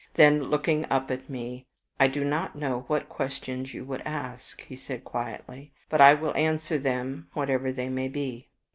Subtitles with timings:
[0.15, 1.67] Then looking up at me
[1.99, 6.33] "I do not know what questions you would ask," he said, quietly; "but I will
[6.35, 8.49] answer them, whatever they may be."